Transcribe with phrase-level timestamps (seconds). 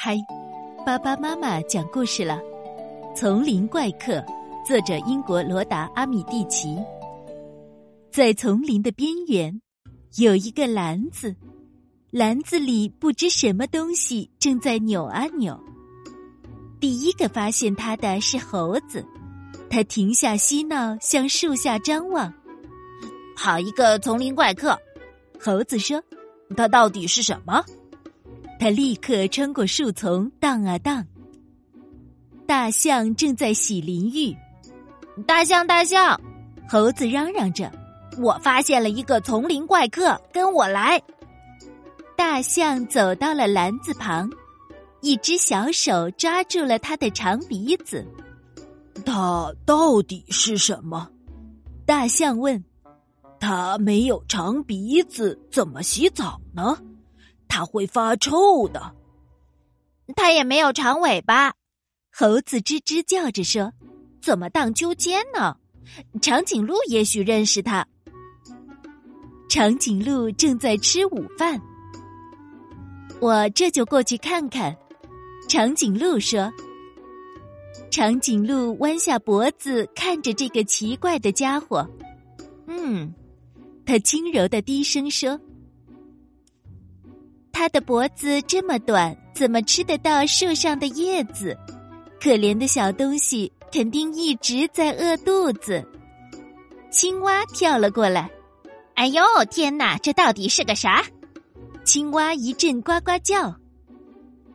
[0.00, 0.16] 嗨，
[0.86, 2.40] 爸爸妈妈讲故事了，
[3.16, 4.12] 《丛林怪客》，
[4.64, 6.78] 作者英国罗达·阿米蒂奇。
[8.08, 9.60] 在丛林的边缘，
[10.18, 11.34] 有一个篮子，
[12.12, 15.58] 篮子里不知什么东西正在扭啊扭。
[16.78, 19.04] 第一个发现它的是猴子，
[19.68, 22.32] 他停下嬉闹，向树下张望。
[23.36, 24.78] 好一个丛林怪客！
[25.40, 26.00] 猴子说
[26.56, 27.64] ：“它到底是什么？”
[28.58, 31.06] 他立刻穿过树丛，荡啊荡。
[32.46, 34.36] 大象正在洗淋浴。
[35.26, 36.20] 大象，大象！
[36.68, 37.70] 猴子嚷嚷着
[38.20, 41.00] ：“我发现了一个丛林怪客，跟我来！”
[42.16, 44.28] 大象走到了篮子旁，
[45.02, 48.04] 一只小手抓住了他的长鼻子。
[49.06, 51.08] 它到底是什么？
[51.86, 52.62] 大象问。
[53.40, 56.76] 它没有长鼻子，怎么洗澡呢？
[57.48, 58.94] 它会发臭的。
[60.16, 61.54] 它也没有长尾巴，
[62.12, 63.72] 猴子吱吱叫着说
[64.22, 65.56] ：“怎么荡秋千呢？”
[66.20, 67.86] 长颈鹿也许认识它。
[69.48, 71.60] 长颈鹿正在吃午饭，
[73.20, 74.76] 我这就过去看看。
[75.48, 76.52] 长颈鹿说
[77.90, 81.88] ：“长颈鹿弯下脖子看着这个奇怪的家伙，
[82.66, 83.12] 嗯，
[83.86, 85.38] 他轻柔的低声说。”
[87.70, 91.56] 的脖子这么短，怎么吃得到树上的叶子？
[92.20, 95.86] 可怜的小东西，肯定一直在饿肚子。
[96.90, 98.30] 青蛙跳了过来，
[98.94, 101.04] 哎呦天哪，这到底是个啥？
[101.84, 103.54] 青蛙一阵呱呱叫，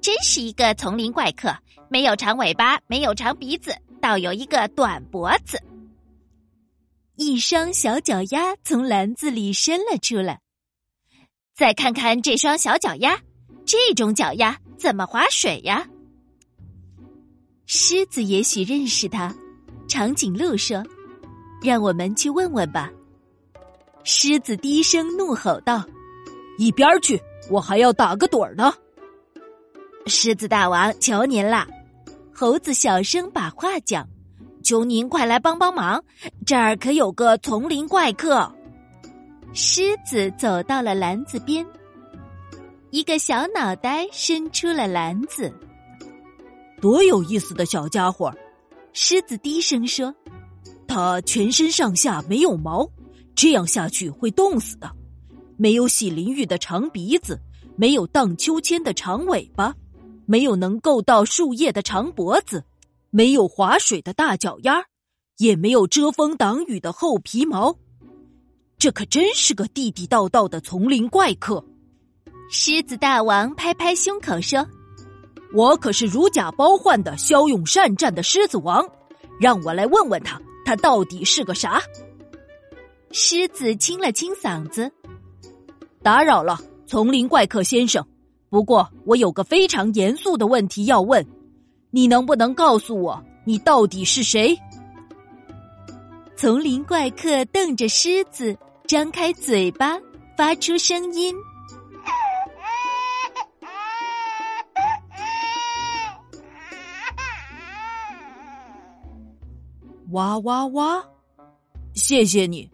[0.00, 1.54] 真是一个丛林怪客，
[1.88, 5.58] 没有长尾巴，没有长鼻子，倒有一个短脖子。
[7.16, 10.40] 一双小脚丫从篮子里伸了出来。
[11.54, 13.16] 再看看这双小脚丫，
[13.64, 15.86] 这种脚丫怎么划水呀？
[17.64, 19.32] 狮子也许认识它。
[19.86, 20.82] 长颈鹿说
[21.62, 22.90] ：“让我们去问问吧。”
[24.02, 25.84] 狮子低声怒吼道
[26.58, 27.22] ：“一边去！
[27.48, 28.74] 我还要打个盹儿呢。”
[30.06, 31.68] 狮子大王，求您了！
[32.34, 34.08] 猴子小声把话讲
[34.64, 36.02] ：“求您快来帮帮忙，
[36.44, 38.52] 这儿可有个丛林怪客。”
[39.56, 41.64] 狮子走到了篮子边，
[42.90, 45.52] 一个小脑袋伸出了篮子。
[46.80, 48.34] 多有意思的小家伙！
[48.92, 50.12] 狮子低声说
[50.88, 52.84] ：“它全身上下没有毛，
[53.36, 54.90] 这样下去会冻死的。
[55.56, 57.40] 没有洗淋浴的长鼻子，
[57.76, 59.72] 没有荡秋千的长尾巴，
[60.26, 62.64] 没有能够到树叶的长脖子，
[63.10, 64.84] 没有划水的大脚丫，
[65.38, 67.76] 也没有遮风挡雨的厚皮毛。”
[68.78, 71.64] 这可真是个地地道道的丛林怪客！
[72.50, 74.66] 狮子大王拍拍胸口说
[75.54, 78.86] ：“我可是如假包换的骁勇善战的狮子王，
[79.40, 81.80] 让我来问问他，他到底是个啥？”
[83.10, 84.92] 狮子清了清嗓子
[86.02, 88.06] ：“打扰了，丛林怪客先生。
[88.50, 91.26] 不过我有个非常严肃的问题要问，
[91.90, 94.54] 你能不能告诉我，你到底是谁？”
[96.44, 98.54] 丛林怪客瞪着狮子。
[98.86, 99.98] 张开嘴巴，
[100.36, 101.34] 发出声音。
[110.10, 111.02] 哇哇哇！
[111.94, 112.70] 谢谢你，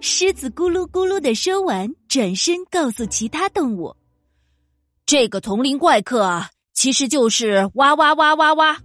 [0.00, 3.94] 狮子咕噜咕噜的说完，转身告诉其他动物
[5.04, 8.78] ：“这个丛林怪客啊，其实就是哇哇哇哇哇，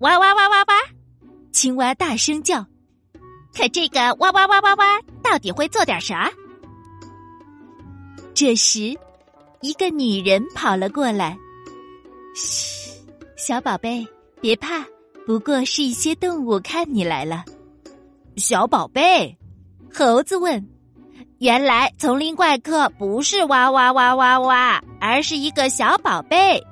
[0.00, 0.74] 哇哇哇哇哇！”
[1.56, 2.66] 青蛙大声叫。
[3.54, 6.30] 可这个哇哇哇哇哇到底会做点啥？
[8.34, 8.94] 这时，
[9.62, 11.34] 一个女人跑了过来。
[12.34, 12.92] 嘘，
[13.38, 14.06] 小宝贝，
[14.38, 14.84] 别怕，
[15.26, 17.42] 不过是一些动物看你来了。
[18.36, 19.34] 小宝贝，
[19.90, 20.62] 猴子问
[21.40, 26.62] ：“原来丛林怪客不是哇哇哇哇哇，而是一个小宝贝。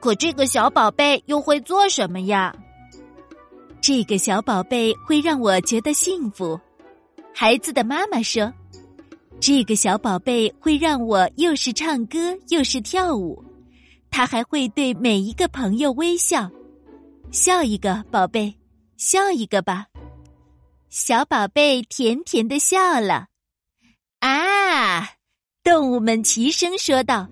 [0.00, 2.56] 可这个小宝贝又会做什么呀？”
[3.86, 6.58] 这个小宝贝会让我觉得幸福，
[7.34, 8.50] 孩子的妈妈说
[9.38, 13.44] ：“这个小宝贝会让我又是唱歌又是跳舞，
[14.10, 16.50] 他还会对每一个朋友微笑，
[17.30, 18.56] 笑一个，宝贝，
[18.96, 19.84] 笑一个吧。”
[20.88, 23.26] 小宝贝甜甜的笑了。
[24.20, 25.10] 啊！
[25.62, 27.28] 动物们齐声说道：“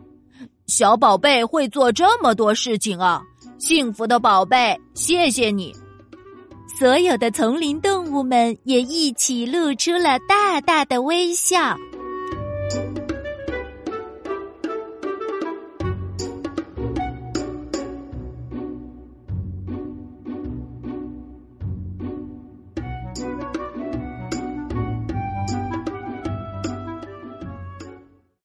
[0.69, 3.22] 小宝贝会做这么多事情啊！
[3.58, 5.75] 幸福的宝贝，谢谢你。”
[6.82, 11.76] 所有的丛林动物们也一起露出了大大的微笑。